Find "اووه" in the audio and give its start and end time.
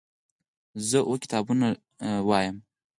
1.07-1.21